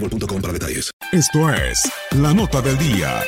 boostmobile.com 0.00 0.40
para 0.40 0.52
detalles. 0.52 0.90
Esto 1.12 1.52
es 1.52 1.90
la 2.12 2.34
nota 2.34 2.60
del 2.60 2.78
día. 2.78 3.22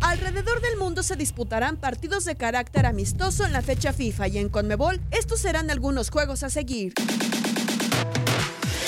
Alrededor 0.00 0.60
del 0.60 0.76
mundo 0.78 1.02
se 1.02 1.16
disputarán 1.16 1.76
partidos 1.76 2.24
de 2.24 2.36
carácter 2.36 2.86
amistoso 2.86 3.44
en 3.44 3.52
la 3.52 3.62
fecha 3.62 3.92
FIFA 3.92 4.28
y 4.28 4.38
en 4.38 4.48
Conmebol 4.48 5.00
estos 5.10 5.40
serán 5.40 5.70
algunos 5.70 6.10
juegos 6.10 6.42
a 6.42 6.50
seguir. 6.50 6.94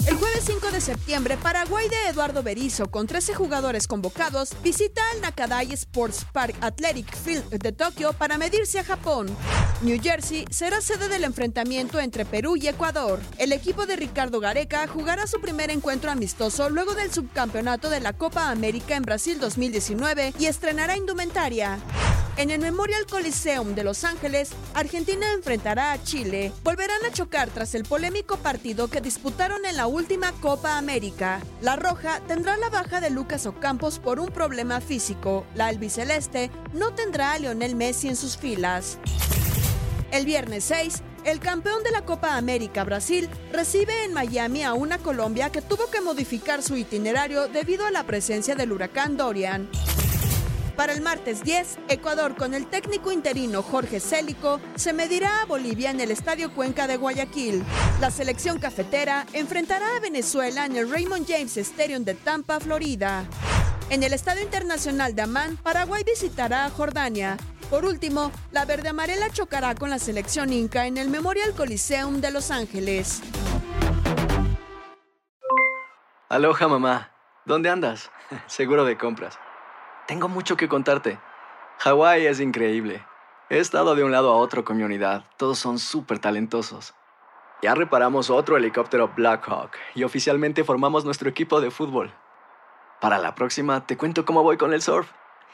El 0.06 0.14
jueves 0.14 0.44
5 0.46 0.70
de 0.70 0.80
septiembre, 0.80 1.36
Paraguay 1.36 1.86
de 1.88 2.08
Eduardo 2.08 2.42
Berizzo, 2.42 2.90
con 2.90 3.06
13 3.06 3.34
jugadores 3.34 3.86
convocados, 3.86 4.50
visita 4.62 5.02
el 5.14 5.20
Nakadai 5.20 5.70
Sports 5.72 6.24
Park 6.32 6.56
Athletic 6.62 7.14
Field 7.14 7.50
de 7.50 7.72
Tokio 7.72 8.14
para 8.14 8.38
medirse 8.38 8.78
a 8.78 8.84
Japón. 8.84 9.26
New 9.80 10.00
Jersey 10.02 10.44
será 10.50 10.80
sede 10.80 11.08
del 11.08 11.22
enfrentamiento 11.22 12.00
entre 12.00 12.24
Perú 12.24 12.56
y 12.56 12.66
Ecuador. 12.66 13.20
El 13.38 13.52
equipo 13.52 13.86
de 13.86 13.94
Ricardo 13.94 14.40
Gareca 14.40 14.88
jugará 14.88 15.28
su 15.28 15.40
primer 15.40 15.70
encuentro 15.70 16.10
amistoso 16.10 16.68
luego 16.68 16.94
del 16.94 17.12
subcampeonato 17.12 17.88
de 17.88 18.00
la 18.00 18.12
Copa 18.12 18.50
América 18.50 18.96
en 18.96 19.04
Brasil 19.04 19.38
2019 19.38 20.34
y 20.36 20.46
estrenará 20.46 20.96
indumentaria. 20.96 21.78
En 22.36 22.50
el 22.50 22.60
Memorial 22.60 23.06
Coliseum 23.06 23.76
de 23.76 23.84
Los 23.84 24.02
Ángeles, 24.02 24.50
Argentina 24.74 25.32
enfrentará 25.32 25.92
a 25.92 26.02
Chile. 26.02 26.52
Volverán 26.64 27.04
a 27.04 27.12
chocar 27.12 27.48
tras 27.48 27.76
el 27.76 27.84
polémico 27.84 28.36
partido 28.36 28.88
que 28.88 29.00
disputaron 29.00 29.64
en 29.64 29.76
la 29.76 29.86
última 29.86 30.32
Copa 30.40 30.76
América. 30.76 31.40
La 31.62 31.76
Roja 31.76 32.20
tendrá 32.26 32.56
la 32.56 32.68
baja 32.68 33.00
de 33.00 33.10
Lucas 33.10 33.46
Ocampos 33.46 34.00
por 34.00 34.18
un 34.18 34.28
problema 34.28 34.80
físico. 34.80 35.46
La 35.54 35.66
albiceleste 35.66 36.50
no 36.72 36.94
tendrá 36.94 37.32
a 37.32 37.38
Lionel 37.38 37.76
Messi 37.76 38.08
en 38.08 38.16
sus 38.16 38.36
filas. 38.36 38.98
El 40.10 40.24
viernes 40.24 40.64
6, 40.64 41.02
el 41.24 41.38
campeón 41.38 41.82
de 41.82 41.90
la 41.90 42.04
Copa 42.06 42.36
América 42.36 42.82
Brasil 42.82 43.28
recibe 43.52 44.04
en 44.04 44.14
Miami 44.14 44.62
a 44.62 44.72
una 44.72 44.98
Colombia 44.98 45.50
que 45.50 45.60
tuvo 45.60 45.90
que 45.90 46.00
modificar 46.00 46.62
su 46.62 46.76
itinerario 46.76 47.48
debido 47.48 47.84
a 47.84 47.90
la 47.90 48.04
presencia 48.04 48.54
del 48.54 48.72
huracán 48.72 49.18
Dorian. 49.18 49.68
Para 50.76 50.92
el 50.92 51.02
martes 51.02 51.42
10, 51.42 51.78
Ecuador 51.88 52.36
con 52.36 52.54
el 52.54 52.68
técnico 52.68 53.12
interino 53.12 53.62
Jorge 53.62 54.00
Célico 54.00 54.60
se 54.76 54.92
medirá 54.92 55.42
a 55.42 55.44
Bolivia 55.44 55.90
en 55.90 56.00
el 56.00 56.10
Estadio 56.10 56.54
Cuenca 56.54 56.86
de 56.86 56.96
Guayaquil. 56.96 57.64
La 58.00 58.10
selección 58.10 58.58
cafetera 58.58 59.26
enfrentará 59.32 59.96
a 59.96 60.00
Venezuela 60.00 60.64
en 60.64 60.76
el 60.76 60.88
Raymond 60.88 61.26
James 61.28 61.56
Stadium 61.56 62.04
de 62.04 62.14
Tampa, 62.14 62.60
Florida. 62.60 63.24
En 63.90 64.04
el 64.04 64.12
Estadio 64.12 64.42
Internacional 64.42 65.14
de 65.14 65.22
Amán, 65.22 65.56
Paraguay 65.56 66.04
visitará 66.04 66.64
a 66.64 66.70
Jordania. 66.70 67.36
Por 67.70 67.84
último, 67.84 68.32
la 68.50 68.64
verde 68.64 68.88
amarela 68.88 69.28
chocará 69.28 69.74
con 69.74 69.90
la 69.90 69.98
selección 69.98 70.52
inca 70.54 70.86
en 70.86 70.96
el 70.96 71.10
Memorial 71.10 71.52
Coliseum 71.54 72.22
de 72.22 72.30
Los 72.30 72.50
Ángeles. 72.50 73.22
Aloha 76.30 76.68
mamá, 76.68 77.10
¿dónde 77.44 77.68
andas? 77.68 78.10
Seguro 78.46 78.86
de 78.86 78.96
compras. 78.96 79.38
Tengo 80.06 80.28
mucho 80.28 80.56
que 80.56 80.68
contarte. 80.68 81.18
Hawái 81.80 82.26
es 82.26 82.40
increíble. 82.40 83.04
He 83.50 83.58
estado 83.58 83.94
de 83.94 84.02
un 84.02 84.12
lado 84.12 84.32
a 84.32 84.36
otro 84.36 84.64
con 84.64 84.78
mi 84.78 84.82
unidad. 84.82 85.24
Todos 85.36 85.58
son 85.58 85.78
súper 85.78 86.18
talentosos. 86.18 86.94
Ya 87.60 87.74
reparamos 87.74 88.30
otro 88.30 88.56
helicóptero 88.56 89.12
Blackhawk 89.14 89.72
y 89.94 90.04
oficialmente 90.04 90.64
formamos 90.64 91.04
nuestro 91.04 91.28
equipo 91.28 91.60
de 91.60 91.70
fútbol. 91.70 92.14
Para 93.00 93.18
la 93.18 93.34
próxima 93.34 93.86
te 93.86 93.98
cuento 93.98 94.24
cómo 94.24 94.42
voy 94.42 94.56
con 94.56 94.72
el 94.72 94.80
surf 94.80 95.10